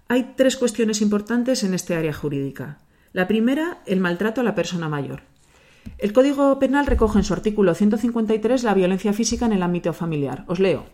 Hay 0.09 0.35
tres 0.37 0.57
cuestiones 0.57 1.03
importantes 1.03 1.63
en 1.63 1.75
este 1.75 1.95
área 1.95 2.13
jurídica. 2.13 2.79
La 3.13 3.29
primera, 3.29 3.83
el 3.87 4.01
maltrato 4.01 4.41
a 4.41 4.45
la 4.45 4.55
persona 4.55 4.89
mayor. 4.89 5.30
El 5.99 6.13
Código 6.13 6.59
Penal 6.59 6.87
recoge 6.87 7.19
en 7.19 7.25
su 7.25 7.33
artículo 7.33 7.75
153 7.75 8.65
la 8.65 8.75
violencia 8.75 9.13
física 9.13 9.47
en 9.47 9.53
el 9.53 9.63
ámbito 9.63 9.93
familiar. 9.93 10.45
Os 10.49 10.61
leo. 10.61 10.85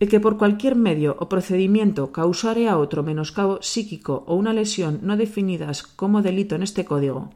el 0.00 0.08
que 0.08 0.18
por 0.18 0.36
cualquier 0.36 0.74
medio 0.74 1.16
o 1.20 1.28
procedimiento 1.28 2.10
causare 2.10 2.68
a 2.68 2.76
otro 2.76 3.04
menoscabo 3.04 3.62
psíquico 3.62 4.24
o 4.26 4.34
una 4.34 4.52
lesión 4.52 4.98
no 5.02 5.16
definidas 5.16 5.84
como 5.84 6.22
delito 6.22 6.56
en 6.56 6.64
este 6.64 6.84
código, 6.84 7.30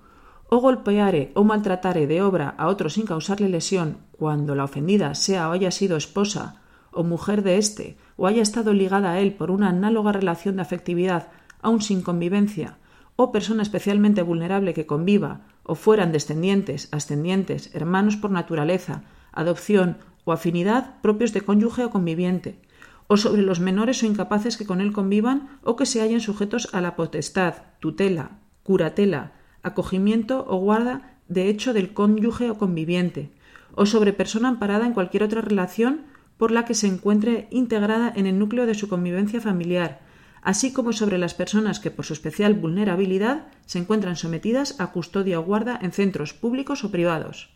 o 0.49 0.59
golpeare 0.59 1.31
o 1.35 1.45
maltratare 1.45 2.07
de 2.07 2.23
obra 2.23 2.55
a 2.59 2.67
otro 2.67 2.91
sin 2.91 3.07
causarle 3.07 3.49
lesión 3.49 3.99
cuando 4.19 4.55
la 4.55 4.65
ofendida 4.65 5.15
sea 5.15 5.49
o 5.49 5.53
haya 5.53 5.71
sido 5.71 5.97
esposa 5.97 6.61
o 6.97 7.05
mujer 7.05 7.43
de 7.43 7.59
éste, 7.59 7.97
o 8.17 8.27
haya 8.27 8.43
estado 8.43 8.73
ligada 8.73 9.13
a 9.13 9.21
él 9.21 9.35
por 9.35 9.51
una 9.51 9.69
análoga 9.69 10.13
relación 10.13 10.57
de 10.57 10.63
afectividad, 10.63 11.29
aun 11.61 11.83
sin 11.83 12.03
convivencia, 12.03 12.79
o 13.17 13.31
persona 13.33 13.63
especialmente 13.63 14.23
vulnerable 14.23 14.75
que 14.75 14.87
conviva, 14.87 15.43
o 15.67 15.75
fueran 15.75 16.13
descendientes, 16.13 16.89
ascendientes, 16.93 17.75
hermanos 17.75 18.17
por 18.17 18.31
naturaleza, 18.31 19.03
adopción 19.33 19.99
o 20.25 20.33
afinidad 20.33 21.01
propios 21.03 21.33
de 21.33 21.43
cónyuge 21.43 21.85
o 21.85 21.91
conviviente, 21.91 22.63
o 23.09 23.17
sobre 23.17 23.43
los 23.43 23.59
menores 23.61 24.03
o 24.03 24.07
incapaces 24.07 24.57
que 24.57 24.67
con 24.67 24.81
él 24.81 24.93
convivan 24.93 25.59
o 25.63 25.75
que 25.75 25.87
se 25.87 26.01
hallen 26.01 26.21
sujetos 26.21 26.71
a 26.73 26.81
la 26.81 26.95
potestad, 26.95 27.55
tutela, 27.81 28.39
curatela, 28.63 29.33
acogimiento 29.63 30.47
o 30.49 30.59
guarda 30.59 31.19
de 31.29 31.49
hecho 31.49 31.75
del 31.75 31.93
cónyuge 31.93 32.51
o 32.51 32.59
conviviente, 32.59 33.35
o 33.75 33.87
sobre 33.87 34.13
persona 34.13 34.49
amparada 34.49 34.87
en 34.87 34.95
cualquier 34.95 35.25
otra 35.25 35.41
relación 35.41 36.07
por 36.37 36.53
la 36.53 36.65
que 36.65 36.75
se 36.75 36.87
encuentre 36.87 37.49
integrada 37.51 38.13
en 38.15 38.27
el 38.27 38.39
núcleo 38.39 38.67
de 38.67 38.75
su 38.75 38.89
convivencia 38.89 39.41
familiar, 39.41 40.06
así 40.47 40.73
como 40.73 40.93
sobre 40.93 41.19
las 41.19 41.35
personas 41.35 41.81
que 41.81 41.91
por 41.91 42.05
su 42.05 42.13
especial 42.13 42.55
vulnerabilidad 42.55 43.49
se 43.67 43.81
encuentran 43.81 44.15
sometidas 44.15 44.79
a 44.79 44.93
custodia 44.93 45.41
o 45.41 45.43
guarda 45.43 45.77
en 45.83 45.91
centros 45.91 46.35
públicos 46.35 46.85
o 46.85 46.93
privados. 46.93 47.51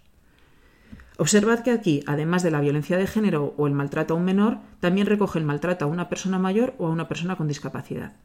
Observad 1.17 1.61
que 1.61 1.71
aquí, 1.71 2.03
además 2.09 2.43
de 2.43 2.51
la 2.51 2.61
violencia 2.61 2.97
de 2.97 3.07
género 3.07 3.55
o 3.57 3.69
el 3.69 3.75
maltrato 3.75 4.15
a 4.15 4.17
un 4.17 4.25
menor, 4.25 4.59
también 4.81 5.07
recoge 5.07 5.39
el 5.39 5.45
maltrato 5.45 5.85
a 5.85 5.89
una 5.89 6.09
persona 6.09 6.41
mayor 6.41 6.75
o 6.79 6.89
a 6.89 6.91
una 6.91 7.07
persona 7.07 7.37
con 7.37 7.47
discapacidad. 7.47 8.17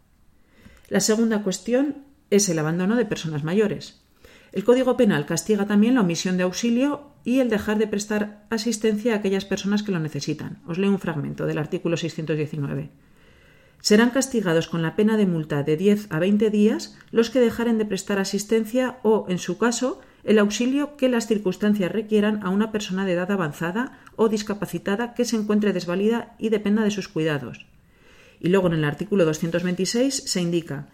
La 0.89 0.99
segunda 0.99 1.43
cuestión 1.43 1.97
es 2.31 2.49
el 2.49 2.57
abandono 2.57 2.95
de 2.95 3.05
personas 3.05 3.43
mayores. 3.43 4.01
El 4.51 4.63
Código 4.63 4.97
Penal 4.97 5.27
castiga 5.27 5.67
también 5.67 5.93
la 5.93 6.01
omisión 6.01 6.37
de 6.37 6.43
auxilio 6.43 7.11
y 7.23 7.39
el 7.39 7.51
dejar 7.51 7.77
de 7.77 7.85
prestar 7.85 8.47
asistencia 8.49 9.13
a 9.13 9.17
aquellas 9.17 9.45
personas 9.45 9.83
que 9.83 9.91
lo 9.91 9.99
necesitan. 9.99 10.63
Os 10.65 10.79
leo 10.79 10.89
un 10.89 10.97
fragmento 10.97 11.45
del 11.45 11.59
artículo 11.59 11.97
619. 11.97 12.89
Serán 13.81 14.09
castigados 14.09 14.67
con 14.67 14.81
la 14.81 14.95
pena 14.95 15.17
de 15.17 15.25
multa 15.25 15.63
de 15.63 15.77
10 15.77 16.07
a 16.09 16.19
20 16.19 16.49
días 16.49 16.97
los 17.11 17.29
que 17.29 17.39
dejaren 17.39 17.77
de 17.77 17.85
prestar 17.85 18.19
asistencia 18.19 18.97
o, 19.03 19.25
en 19.29 19.37
su 19.37 19.57
caso, 19.57 20.01
el 20.23 20.39
auxilio 20.39 20.97
que 20.97 21.07
las 21.07 21.27
circunstancias 21.27 21.91
requieran 21.91 22.43
a 22.43 22.49
una 22.49 22.71
persona 22.71 23.05
de 23.05 23.13
edad 23.13 23.31
avanzada 23.31 23.99
o 24.15 24.27
discapacitada 24.27 25.13
que 25.13 25.25
se 25.25 25.35
encuentre 25.35 25.71
desvalida 25.71 26.35
y 26.39 26.49
dependa 26.49 26.83
de 26.83 26.91
sus 26.91 27.07
cuidados. 27.07 27.67
Y 28.39 28.49
luego 28.49 28.67
en 28.67 28.73
el 28.73 28.83
artículo 28.83 29.23
226 29.25 30.23
se 30.25 30.41
indica 30.41 30.87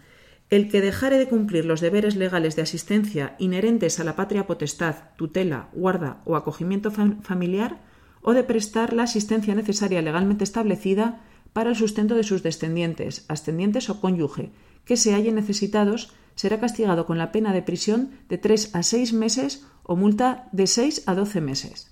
el 0.50 0.68
que 0.68 0.82
dejare 0.82 1.16
de 1.16 1.28
cumplir 1.28 1.64
los 1.64 1.80
deberes 1.80 2.14
legales 2.14 2.56
de 2.56 2.62
asistencia 2.62 3.36
inherentes 3.38 3.98
a 3.98 4.04
la 4.04 4.16
patria 4.16 4.46
potestad, 4.46 4.96
tutela, 5.16 5.70
guarda 5.72 6.20
o 6.26 6.36
acogimiento 6.36 6.90
familiar, 6.90 7.80
o 8.20 8.34
de 8.34 8.44
prestar 8.44 8.92
la 8.92 9.04
asistencia 9.04 9.54
necesaria 9.54 10.02
legalmente 10.02 10.44
establecida 10.44 11.20
para 11.52 11.70
el 11.70 11.76
sustento 11.76 12.14
de 12.14 12.24
sus 12.24 12.42
descendientes, 12.42 13.24
ascendientes 13.28 13.90
o 13.90 14.00
cónyuge, 14.00 14.50
que 14.84 14.96
se 14.96 15.14
hallen 15.14 15.34
necesitados, 15.34 16.12
será 16.34 16.58
castigado 16.60 17.06
con 17.06 17.18
la 17.18 17.32
pena 17.32 17.52
de 17.52 17.62
prisión 17.62 18.10
de 18.28 18.38
tres 18.38 18.74
a 18.74 18.82
seis 18.82 19.12
meses 19.12 19.66
o 19.82 19.96
multa 19.96 20.48
de 20.52 20.66
seis 20.66 21.02
a 21.06 21.14
doce 21.14 21.40
meses. 21.40 21.90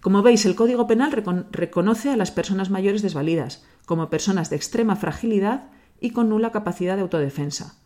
Como 0.00 0.22
veis, 0.22 0.44
el 0.46 0.56
Código 0.56 0.86
Penal 0.86 1.12
reconoce 1.50 2.10
a 2.10 2.16
las 2.16 2.30
personas 2.30 2.70
mayores 2.70 3.02
desvalidas 3.02 3.64
como 3.86 4.10
personas 4.10 4.50
de 4.50 4.56
extrema 4.56 4.96
fragilidad 4.96 5.70
y 6.00 6.10
con 6.10 6.28
nula 6.28 6.50
capacidad 6.50 6.96
de 6.96 7.02
autodefensa. 7.02 7.76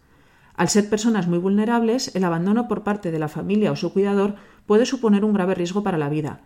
Al 0.54 0.71
ser 0.71 0.88
personas 0.88 1.28
muy 1.28 1.38
vulnerables, 1.38 2.14
el 2.16 2.25
abandono 2.25 2.68
por 2.68 2.83
parte 2.83 3.11
de 3.11 3.18
la 3.18 3.28
familia 3.28 3.73
o 3.73 3.76
su 3.76 3.92
cuidador 3.92 4.37
puede 4.64 4.87
suponer 4.87 5.25
un 5.25 5.35
grave 5.35 5.54
riesgo 5.54 5.83
para 5.83 5.99
la 5.99 6.09
vida 6.09 6.40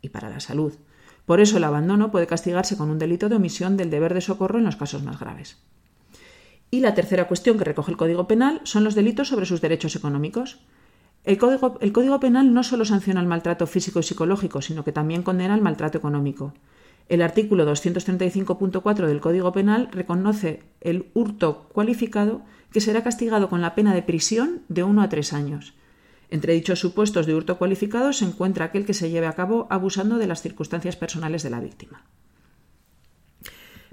y 0.00 0.10
para 0.10 0.30
la 0.30 0.38
salud. 0.38 0.74
Por 1.26 1.40
eso 1.40 1.56
el 1.56 1.64
abandono 1.64 2.10
puede 2.10 2.28
castigarse 2.28 2.76
con 2.76 2.88
un 2.88 2.98
delito 2.98 3.28
de 3.28 3.36
omisión 3.36 3.76
del 3.76 3.90
deber 3.90 4.14
de 4.14 4.20
socorro 4.20 4.58
en 4.58 4.64
los 4.64 4.76
casos 4.76 5.02
más 5.02 5.18
graves. 5.18 5.58
Y 6.70 6.80
la 6.80 6.94
tercera 6.94 7.28
cuestión 7.28 7.58
que 7.58 7.64
recoge 7.64 7.90
el 7.90 7.96
Código 7.96 8.26
Penal 8.26 8.60
son 8.64 8.84
los 8.84 8.94
delitos 8.94 9.28
sobre 9.28 9.46
sus 9.46 9.60
derechos 9.60 9.96
económicos. 9.96 10.60
El 11.24 11.38
Código, 11.38 12.20
Penal 12.20 12.54
no 12.54 12.62
solo 12.62 12.84
sanciona 12.84 13.20
el 13.20 13.26
maltrato 13.26 13.66
físico 13.66 13.98
y 13.98 14.04
psicológico, 14.04 14.62
sino 14.62 14.84
que 14.84 14.92
también 14.92 15.22
condena 15.22 15.56
el 15.56 15.62
maltrato 15.62 15.98
económico. 15.98 16.54
El 17.08 17.22
artículo 17.22 17.70
235.4 17.70 19.06
del 19.06 19.20
Código 19.20 19.52
Penal 19.52 19.88
reconoce 19.90 20.62
el 20.80 21.06
hurto 21.14 21.68
cualificado 21.72 22.42
que 22.72 22.80
será 22.80 23.02
castigado 23.02 23.48
con 23.48 23.60
la 23.60 23.74
pena 23.74 23.94
de 23.94 24.02
prisión 24.02 24.62
de 24.68 24.84
uno 24.84 25.02
a 25.02 25.08
tres 25.08 25.32
años. 25.32 25.74
Entre 26.30 26.54
dichos 26.54 26.80
supuestos 26.80 27.26
de 27.26 27.34
hurto 27.34 27.58
cualificado 27.58 28.12
se 28.12 28.24
encuentra 28.24 28.66
aquel 28.66 28.84
que 28.84 28.94
se 28.94 29.10
lleve 29.10 29.26
a 29.26 29.34
cabo 29.34 29.66
abusando 29.70 30.18
de 30.18 30.26
las 30.26 30.42
circunstancias 30.42 30.96
personales 30.96 31.42
de 31.42 31.50
la 31.50 31.60
víctima. 31.60 32.04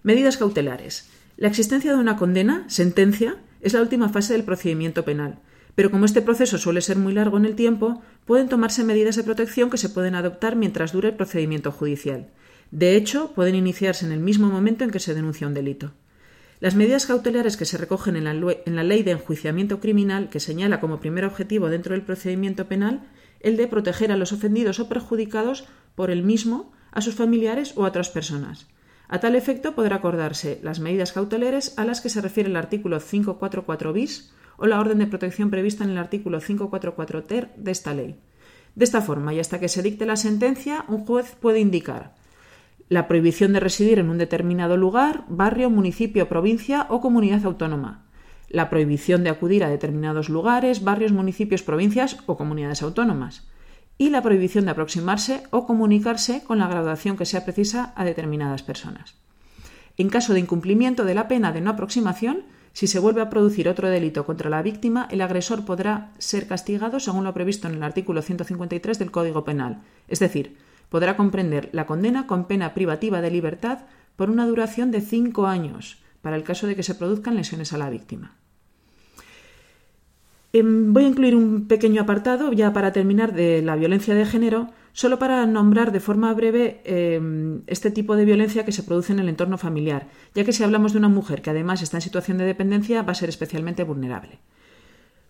Medidas 0.01 0.37
cautelares. 0.37 1.09
La 1.37 1.47
existencia 1.47 1.93
de 1.93 1.99
una 1.99 2.17
condena, 2.17 2.65
sentencia, 2.67 3.37
es 3.61 3.73
la 3.73 3.81
última 3.81 4.09
fase 4.09 4.33
del 4.33 4.43
procedimiento 4.43 5.05
penal, 5.05 5.39
pero 5.75 5.89
como 5.89 6.05
este 6.05 6.21
proceso 6.21 6.57
suele 6.57 6.81
ser 6.81 6.97
muy 6.97 7.13
largo 7.13 7.37
en 7.37 7.45
el 7.45 7.55
tiempo, 7.55 8.01
pueden 8.25 8.49
tomarse 8.49 8.83
medidas 8.83 9.15
de 9.15 9.23
protección 9.23 9.69
que 9.69 9.77
se 9.77 9.89
pueden 9.89 10.15
adoptar 10.15 10.55
mientras 10.55 10.91
dure 10.91 11.09
el 11.09 11.15
procedimiento 11.15 11.71
judicial. 11.71 12.29
De 12.71 12.95
hecho, 12.95 13.31
pueden 13.33 13.55
iniciarse 13.55 14.05
en 14.05 14.11
el 14.11 14.19
mismo 14.19 14.49
momento 14.49 14.83
en 14.83 14.91
que 14.91 14.99
se 14.99 15.13
denuncia 15.13 15.47
un 15.47 15.53
delito. 15.53 15.93
Las 16.63 16.75
medidas 16.75 17.07
cautelares 17.07 17.57
que 17.57 17.65
se 17.65 17.77
recogen 17.77 18.15
en 18.15 18.23
la, 18.23 18.83
Ley 18.83 19.03
de 19.03 19.11
Enjuiciamiento 19.11 19.81
Criminal, 19.81 20.29
que 20.29 20.39
señala 20.39 20.79
como 20.79 21.01
primer 21.01 21.25
objetivo 21.25 21.67
dentro 21.67 21.91
del 21.93 22.05
procedimiento 22.05 22.69
penal 22.69 23.03
el 23.41 23.57
de 23.57 23.67
proteger 23.67 24.13
a 24.13 24.15
los 24.15 24.31
ofendidos 24.31 24.79
o 24.79 24.87
perjudicados 24.87 25.65
por 25.93 26.09
el 26.09 26.23
mismo, 26.23 26.71
a 26.93 27.01
sus 27.01 27.15
familiares 27.15 27.73
o 27.75 27.83
a 27.83 27.89
otras 27.89 28.07
personas. 28.07 28.69
A 29.09 29.19
tal 29.19 29.35
efecto 29.35 29.75
podrá 29.75 29.97
acordarse 29.97 30.61
las 30.63 30.79
medidas 30.79 31.11
cautelares 31.11 31.77
a 31.77 31.83
las 31.83 31.99
que 31.99 32.07
se 32.07 32.21
refiere 32.21 32.49
el 32.49 32.55
artículo 32.55 32.97
544 33.01 33.91
bis 33.91 34.31
o 34.55 34.65
la 34.65 34.79
orden 34.79 34.99
de 34.99 35.07
protección 35.07 35.49
prevista 35.49 35.83
en 35.83 35.89
el 35.89 35.97
artículo 35.97 36.39
544 36.39 37.23
ter 37.25 37.53
de 37.57 37.71
esta 37.71 37.93
ley. 37.93 38.21
De 38.73 38.85
esta 38.85 39.01
forma, 39.01 39.33
y 39.33 39.41
hasta 39.41 39.59
que 39.59 39.67
se 39.67 39.81
dicte 39.81 40.05
la 40.05 40.15
sentencia, 40.15 40.85
un 40.87 41.05
juez 41.05 41.35
puede 41.41 41.59
indicar 41.59 42.22
la 42.93 43.07
prohibición 43.07 43.53
de 43.53 43.59
residir 43.59 43.97
en 43.97 44.11
un 44.11 44.19
determinado 44.19 44.77
lugar, 44.77 45.25
barrio, 45.27 45.71
municipio, 45.71 46.29
provincia 46.29 46.85
o 46.91 47.01
comunidad 47.01 47.43
autónoma, 47.43 48.05
la 48.49 48.69
prohibición 48.69 49.23
de 49.23 49.31
acudir 49.31 49.63
a 49.63 49.69
determinados 49.69 50.29
lugares, 50.29 50.83
barrios, 50.83 51.11
municipios, 51.11 51.63
provincias 51.63 52.17
o 52.27 52.37
comunidades 52.37 52.83
autónomas, 52.83 53.47
y 53.97 54.11
la 54.11 54.21
prohibición 54.21 54.65
de 54.65 54.71
aproximarse 54.71 55.41
o 55.49 55.65
comunicarse 55.65 56.43
con 56.43 56.59
la 56.59 56.67
graduación 56.67 57.17
que 57.17 57.25
sea 57.25 57.43
precisa 57.43 57.93
a 57.95 58.05
determinadas 58.05 58.61
personas. 58.61 59.15
En 59.97 60.09
caso 60.09 60.33
de 60.33 60.41
incumplimiento 60.41 61.03
de 61.03 61.15
la 61.15 61.27
pena 61.27 61.51
de 61.51 61.61
no 61.61 61.71
aproximación, 61.71 62.43
si 62.73 62.85
se 62.85 62.99
vuelve 62.99 63.21
a 63.21 63.29
producir 63.31 63.69
otro 63.69 63.89
delito 63.89 64.23
contra 64.23 64.51
la 64.51 64.61
víctima, 64.61 65.07
el 65.09 65.21
agresor 65.21 65.65
podrá 65.65 66.11
ser 66.19 66.45
castigado 66.45 66.99
según 66.99 67.23
lo 67.23 67.33
previsto 67.33 67.67
en 67.67 67.73
el 67.73 67.83
artículo 67.83 68.21
153 68.21 68.99
del 68.99 69.09
Código 69.09 69.43
Penal, 69.43 69.81
es 70.07 70.19
decir, 70.19 70.57
podrá 70.93 71.17
comprender 71.17 71.69
la 71.71 71.87
condena 71.87 72.27
con 72.27 72.45
pena 72.45 72.75
privativa 72.75 73.19
de 73.19 73.31
libertad 73.31 73.79
por 74.15 74.29
una 74.29 74.45
duración 74.45 74.91
de 74.91 75.01
cinco 75.01 75.47
años, 75.47 75.97
para 76.21 76.35
el 76.35 76.43
caso 76.43 76.67
de 76.67 76.75
que 76.75 76.83
se 76.83 76.93
produzcan 76.93 77.35
lesiones 77.35 77.73
a 77.73 77.79
la 77.79 77.89
víctima. 77.89 78.35
Em, 80.53 80.93
voy 80.93 81.05
a 81.05 81.07
incluir 81.07 81.35
un 81.35 81.67
pequeño 81.67 82.03
apartado, 82.03 82.53
ya 82.53 82.73
para 82.73 82.91
terminar, 82.91 83.33
de 83.33 83.63
la 83.63 83.75
violencia 83.75 84.13
de 84.13 84.23
género, 84.27 84.69
solo 84.91 85.17
para 85.17 85.47
nombrar 85.47 85.91
de 85.91 85.99
forma 85.99 86.31
breve 86.35 86.81
em, 86.85 87.63
este 87.65 87.89
tipo 87.89 88.15
de 88.15 88.25
violencia 88.25 88.63
que 88.63 88.71
se 88.71 88.83
produce 88.83 89.13
en 89.13 89.19
el 89.19 89.29
entorno 89.29 89.57
familiar, 89.57 90.09
ya 90.35 90.43
que 90.43 90.53
si 90.53 90.63
hablamos 90.63 90.93
de 90.93 90.99
una 90.99 91.09
mujer 91.09 91.41
que 91.41 91.49
además 91.49 91.81
está 91.81 91.97
en 91.97 92.01
situación 92.01 92.37
de 92.37 92.45
dependencia, 92.45 93.01
va 93.01 93.13
a 93.13 93.15
ser 93.15 93.29
especialmente 93.29 93.83
vulnerable. 93.83 94.37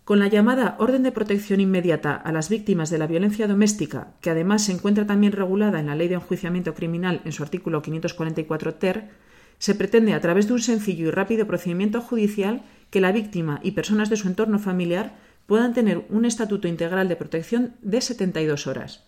Con 0.05 0.19
la 0.19 0.27
llamada 0.27 0.75
Orden 0.79 1.01
de 1.03 1.13
Protección 1.13 1.61
Inmediata 1.61 2.13
a 2.13 2.33
las 2.33 2.49
víctimas 2.49 2.89
de 2.89 2.97
la 2.97 3.07
violencia 3.07 3.47
doméstica, 3.47 4.15
que 4.19 4.29
además 4.29 4.65
se 4.65 4.73
encuentra 4.73 5.07
también 5.07 5.31
regulada 5.31 5.79
en 5.79 5.87
la 5.87 5.95
Ley 5.95 6.09
de 6.09 6.15
Enjuiciamiento 6.15 6.73
Criminal 6.73 7.21
en 7.23 7.31
su 7.31 7.41
artículo 7.41 7.81
544 7.81 8.75
ter, 8.75 9.11
se 9.59 9.75
pretende, 9.75 10.13
a 10.13 10.19
través 10.19 10.47
de 10.47 10.53
un 10.53 10.59
sencillo 10.59 11.07
y 11.07 11.11
rápido 11.11 11.47
procedimiento 11.47 12.01
judicial, 12.01 12.63
que 12.89 12.99
la 12.99 13.13
víctima 13.13 13.61
y 13.63 13.71
personas 13.71 14.09
de 14.09 14.17
su 14.17 14.27
entorno 14.27 14.59
familiar 14.59 15.15
puedan 15.45 15.73
tener 15.73 16.05
un 16.09 16.25
estatuto 16.25 16.67
integral 16.67 17.07
de 17.07 17.15
protección 17.15 17.75
de 17.81 18.01
72 18.01 18.67
horas. 18.67 19.05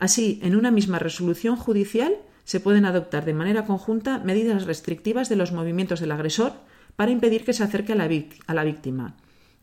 Así, 0.00 0.40
en 0.42 0.56
una 0.56 0.72
misma 0.72 0.98
resolución 0.98 1.54
judicial 1.54 2.16
se 2.42 2.58
pueden 2.58 2.84
adoptar 2.84 3.24
de 3.24 3.34
manera 3.34 3.64
conjunta 3.64 4.18
medidas 4.18 4.66
restrictivas 4.66 5.28
de 5.28 5.36
los 5.36 5.52
movimientos 5.52 6.00
del 6.00 6.10
agresor 6.10 6.54
para 6.96 7.12
impedir 7.12 7.44
que 7.44 7.52
se 7.52 7.62
acerque 7.62 7.92
a 7.92 7.96
la, 7.96 8.64
víctima 8.64 9.14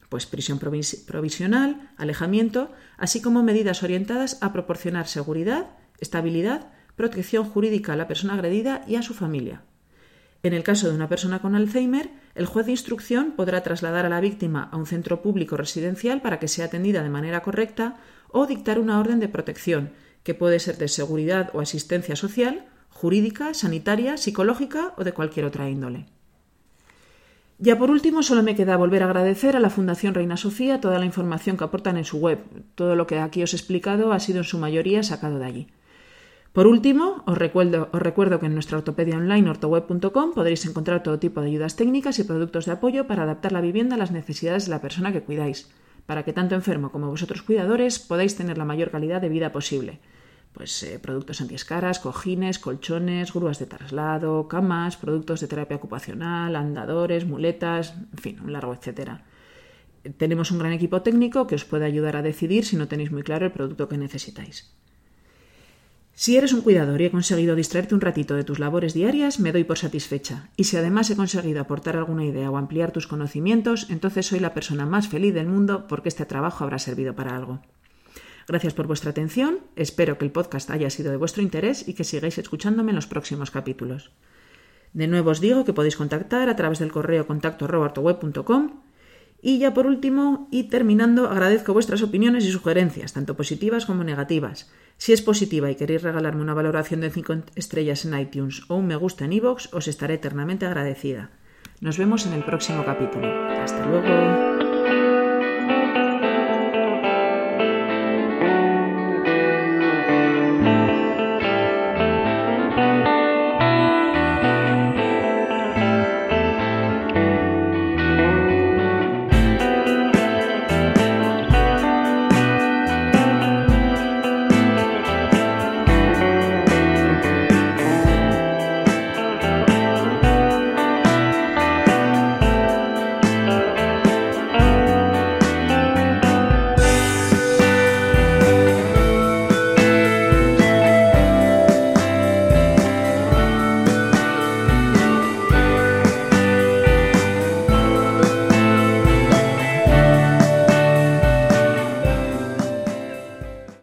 pues 0.10 0.26
prisión 0.26 0.60
provisional, 0.60 1.92
alejamiento, 1.98 2.72
así 2.98 3.22
como 3.22 3.44
medidas 3.44 3.84
orientadas 3.84 4.38
a 4.42 4.52
proporcionar 4.52 5.08
seguridad, 5.08 5.68
estabilidad, 6.00 6.72
protección 6.96 7.46
jurídica 7.46 7.94
a 7.94 7.96
la 7.96 8.08
persona 8.08 8.34
agredida 8.34 8.84
y 8.88 8.96
a 8.96 9.04
su 9.04 9.14
familia. 9.14 9.64
En 10.42 10.54
el 10.54 10.64
caso 10.64 10.90
de 10.90 10.96
una 10.96 11.10
persona 11.10 11.40
con 11.40 11.56
Alzheimer, 11.56 12.10
el 12.34 12.46
juez 12.46 12.66
de 12.66 12.72
instrucción 12.72 13.34
podrá 13.34 13.62
trasladar 13.62 14.06
a 14.06 14.10
la 14.10 14.22
víctima 14.22 14.70
a 14.72 14.78
un 14.78 14.86
centro 14.86 15.22
público 15.22 15.58
residencial 15.58 16.22
para 16.22 16.40
que 16.40 16.48
sea 16.48 16.66
atendida 16.66 17.04
de 17.04 17.10
manera 17.10 17.42
correcta 17.42 17.98
o 18.30 18.48
dictar 18.48 18.80
una 18.80 19.00
orden 19.00 19.20
de 19.20 19.28
protección, 19.28 19.92
que 20.24 20.34
puede 20.34 20.60
ser 20.60 20.78
de 20.78 20.88
seguridad 20.88 21.50
o 21.54 21.60
asistencia 21.60 22.16
social, 22.16 22.68
jurídica, 22.90 23.54
sanitaria, 23.54 24.18
psicológica 24.18 24.94
o 24.98 25.04
de 25.04 25.14
cualquier 25.14 25.46
otra 25.46 25.70
índole. 25.70 26.06
Ya 27.62 27.78
por 27.78 27.92
último, 27.92 28.24
solo 28.24 28.42
me 28.42 28.56
queda 28.56 28.78
volver 28.78 29.04
a 29.04 29.08
agradecer 29.08 29.58
a 29.58 29.60
la 29.60 29.70
Fundación 29.70 30.14
Reina 30.14 30.38
Sofía 30.38 30.80
toda 30.80 30.98
la 30.98 31.04
información 31.04 31.58
que 31.58 31.66
aportan 31.66 31.98
en 31.98 32.06
su 32.06 32.18
web. 32.18 32.40
Todo 32.76 32.96
lo 32.96 33.06
que 33.06 33.20
aquí 33.20 33.44
os 33.44 33.52
he 33.52 33.58
explicado 33.58 34.14
ha 34.14 34.20
sido 34.22 34.38
en 34.38 34.44
su 34.46 34.58
mayoría 34.58 35.04
sacado 35.04 35.40
de 35.40 35.46
allí. 35.46 35.68
Por 36.54 36.68
último, 36.68 37.22
os 37.26 37.38
recuerdo, 37.38 38.40
que 38.40 38.46
en 38.46 38.54
nuestra 38.54 38.78
ortopedia 38.78 39.18
online 39.18 39.50
ortoweb.com 39.50 40.34
podréis 40.34 40.66
encontrar 40.66 41.04
todo 41.04 41.20
tipo 41.20 41.42
de 41.42 41.48
ayudas 41.48 41.76
técnicas 41.76 42.18
y 42.20 42.24
productos 42.24 42.66
de 42.66 42.72
apoyo 42.72 43.08
para 43.08 43.24
adaptar 43.24 43.52
la 43.52 43.62
vivienda 43.62 43.96
a 43.96 44.00
las 44.00 44.12
necesidades 44.12 44.64
de 44.66 44.72
la 44.72 44.82
persona 44.82 45.12
que 45.12 45.22
cuidáis, 45.22 45.70
para 46.06 46.24
que 46.24 46.32
tanto 46.32 46.56
enfermo 46.56 46.94
como 46.94 47.10
vosotros 47.10 47.42
cuidadores 47.42 48.00
podáis 48.00 48.38
tener 48.38 48.58
la 48.58 48.66
mayor 48.66 48.90
calidad 48.90 49.20
de 49.20 49.30
vida 49.30 49.52
posible. 49.52 50.00
Pues 50.54 50.84
eh, 50.84 51.00
productos 51.00 51.42
antiescaras, 51.42 52.00
cojines, 52.00 52.60
colchones, 52.60 53.34
grúas 53.34 53.60
de 53.60 53.66
traslado, 53.66 54.48
camas, 54.48 54.98
productos 54.98 55.40
de 55.40 55.48
terapia 55.48 55.78
ocupacional, 55.78 56.56
andadores, 56.56 57.26
muletas, 57.26 57.94
en 58.12 58.18
fin, 58.18 58.40
un 58.44 58.52
largo 58.52 58.74
etcétera. 58.74 59.24
Tenemos 60.18 60.52
un 60.52 60.60
gran 60.60 60.74
equipo 60.74 61.02
técnico 61.02 61.46
que 61.46 61.56
os 61.56 61.66
puede 61.66 61.86
ayudar 61.86 62.16
a 62.16 62.22
decidir 62.22 62.66
si 62.66 62.78
no 62.78 62.88
tenéis 62.88 63.12
muy 63.12 63.24
claro 63.24 63.46
el 63.46 63.52
producto 63.52 63.88
que 63.88 63.98
necesitáis. 63.98 64.74
Si 66.20 66.36
eres 66.36 66.52
un 66.52 66.62
cuidador 66.62 67.00
y 67.00 67.06
he 67.06 67.12
conseguido 67.12 67.56
distraerte 67.56 67.96
un 67.96 68.02
ratito 68.02 68.36
de 68.36 68.44
tus 68.44 68.60
labores 68.60 68.94
diarias, 68.94 69.40
me 69.40 69.54
doy 69.54 69.64
por 69.64 69.78
satisfecha. 69.78 70.50
Y 70.58 70.66
si 70.66 70.76
además 70.76 71.10
he 71.10 71.16
conseguido 71.16 71.62
aportar 71.62 71.96
alguna 71.96 72.26
idea 72.26 72.52
o 72.52 72.58
ampliar 72.58 72.92
tus 72.92 73.08
conocimientos, 73.08 73.90
entonces 73.90 74.26
soy 74.26 74.42
la 74.42 74.54
persona 74.54 74.86
más 74.86 75.08
feliz 75.08 75.34
del 75.34 75.48
mundo 75.48 75.88
porque 75.88 76.10
este 76.10 76.26
trabajo 76.26 76.66
habrá 76.66 76.78
servido 76.78 77.16
para 77.16 77.38
algo. 77.38 77.62
Gracias 78.50 78.74
por 78.74 78.88
vuestra 78.88 79.12
atención, 79.12 79.60
espero 79.76 80.18
que 80.18 80.26
el 80.26 80.32
podcast 80.32 80.72
haya 80.72 80.90
sido 80.90 81.12
de 81.12 81.18
vuestro 81.18 81.44
interés 81.44 81.88
y 81.88 81.94
que 81.94 82.04
sigáis 82.04 82.40
escuchándome 82.40 82.90
en 82.90 82.96
los 82.96 83.06
próximos 83.06 83.52
capítulos. 83.52 84.10
De 84.92 85.06
nuevo 85.06 85.30
os 85.30 85.40
digo 85.40 85.66
que 85.66 85.74
podéis 85.74 85.96
contactar 85.96 86.50
a 86.50 86.56
través 86.56 86.80
del 86.80 86.92
correo 86.92 87.28
contacto 87.28 87.68
y 89.44 89.60
ya 89.60 89.74
por 89.76 89.86
último, 89.86 90.48
y 90.50 90.64
terminando, 90.64 91.30
agradezco 91.30 91.74
vuestras 91.74 92.02
opiniones 92.02 92.44
y 92.44 92.52
sugerencias, 92.52 93.14
tanto 93.14 93.38
positivas 93.38 93.86
como 93.86 94.04
negativas. 94.04 94.72
Si 94.98 95.14
es 95.14 95.22
positiva 95.22 95.70
y 95.70 95.76
queréis 95.76 96.02
regalarme 96.02 96.42
una 96.42 96.56
valoración 96.56 97.02
de 97.02 97.12
5 97.12 97.44
estrellas 97.54 98.04
en 98.04 98.20
iTunes 98.20 98.64
o 98.68 98.78
un 98.78 98.88
me 98.88 98.96
gusta 98.96 99.26
en 99.26 99.34
iVoox, 99.34 99.72
os 99.74 99.88
estaré 99.88 100.16
eternamente 100.16 100.66
agradecida. 100.66 101.30
Nos 101.82 102.00
vemos 102.00 102.26
en 102.26 102.34
el 102.34 102.44
próximo 102.44 102.84
capítulo. 102.84 103.28
Hasta 103.62 103.86
luego. 103.86 104.49